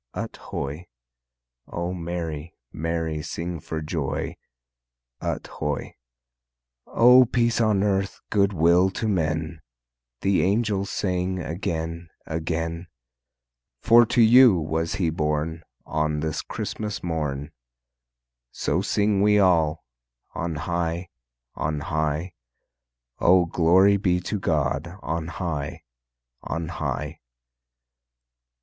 Ut 0.17 0.35
hoy! 0.45 0.87
O 1.67 1.93
merry, 1.93 2.55
merry 2.73 3.21
sing 3.21 3.59
for 3.59 3.81
joy, 3.83 4.35
Ut 5.21 5.45
hoy! 5.45 5.93
O 6.87 7.25
peace 7.25 7.61
on 7.61 7.83
earth, 7.83 8.19
good 8.31 8.51
will 8.51 8.89
to 8.89 9.07
men, 9.07 9.61
The 10.21 10.41
angels 10.41 10.89
sang 10.89 11.37
again, 11.39 12.09
again, 12.25 12.87
For 13.83 14.03
to 14.07 14.21
you 14.23 14.55
was 14.57 14.95
He 14.95 15.11
born 15.11 15.61
On 15.85 16.21
this 16.21 16.41
Christmas 16.41 17.03
morn, 17.03 17.51
So 18.51 18.81
sing 18.81 19.21
we 19.21 19.37
all: 19.37 19.83
On 20.33 20.55
high, 20.55 21.09
On 21.53 21.79
high, 21.79 22.33
O 23.19 23.45
glory 23.45 23.97
be 23.97 24.19
to 24.21 24.39
God 24.39 24.97
on 25.03 25.27
high, 25.27 25.83
On 26.41 26.69
high! 26.69 27.19